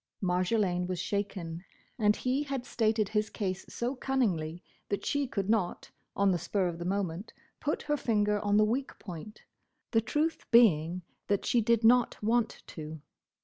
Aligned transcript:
Marjolaine 0.19 0.87
was 0.87 0.97
shaken, 0.99 1.63
and 1.99 2.15
he 2.15 2.41
had 2.41 2.65
stated 2.65 3.09
his 3.09 3.29
case 3.29 3.71
so 3.71 3.95
cunningly 3.95 4.63
that 4.89 5.05
she 5.05 5.27
could 5.27 5.47
not, 5.47 5.91
on 6.15 6.31
the 6.31 6.39
spur 6.39 6.67
of 6.67 6.79
the 6.79 6.85
moment, 6.85 7.33
put 7.59 7.83
her 7.83 7.97
finger 7.97 8.39
on 8.39 8.57
the 8.57 8.65
weak 8.65 8.97
point—the 8.97 10.01
truth 10.01 10.47
being, 10.49 11.03
that 11.27 11.45
she 11.45 11.61
did 11.61 11.83
not 11.83 12.17
want 12.23 12.63
to. 12.65 12.99